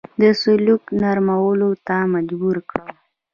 د 0.21 0.23
سلوک 0.41 0.83
نرمولو 1.01 1.69
ته 1.87 1.97
مجبور 2.13 2.57
کړ. 2.69 2.83